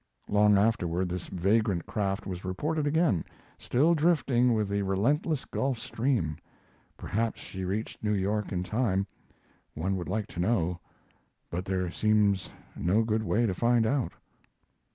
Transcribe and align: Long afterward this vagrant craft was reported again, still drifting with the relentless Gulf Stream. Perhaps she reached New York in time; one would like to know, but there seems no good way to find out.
Long 0.27 0.57
afterward 0.57 1.09
this 1.09 1.27
vagrant 1.27 1.85
craft 1.85 2.25
was 2.25 2.43
reported 2.43 2.87
again, 2.87 3.23
still 3.59 3.93
drifting 3.93 4.55
with 4.55 4.67
the 4.67 4.81
relentless 4.81 5.45
Gulf 5.45 5.77
Stream. 5.77 6.37
Perhaps 6.97 7.39
she 7.39 7.63
reached 7.65 8.03
New 8.03 8.15
York 8.15 8.51
in 8.51 8.63
time; 8.63 9.05
one 9.75 9.95
would 9.97 10.09
like 10.09 10.25
to 10.29 10.39
know, 10.39 10.79
but 11.51 11.65
there 11.65 11.91
seems 11.91 12.49
no 12.75 13.03
good 13.03 13.21
way 13.21 13.45
to 13.45 13.53
find 13.53 13.85
out. 13.85 14.13